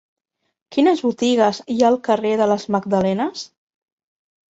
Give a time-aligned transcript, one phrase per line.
[0.75, 3.45] Quines botigues hi ha al carrer de les Magdalenes?